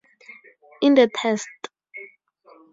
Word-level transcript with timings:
In 0.81 0.95
the 0.95 1.07
Test. 1.13 1.47